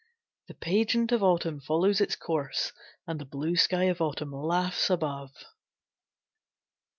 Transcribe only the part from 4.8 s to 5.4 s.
above.